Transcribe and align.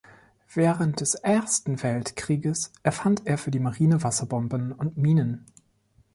Während 0.55 0.99
des 1.01 1.13
Ersten 1.13 1.83
Weltkrieges 1.83 2.73
erfand 2.81 3.27
er 3.27 3.37
für 3.37 3.51
die 3.51 3.59
Marine 3.59 4.01
Wasserbomben 4.01 4.71
und 4.71 4.97
Minen. 4.97 5.45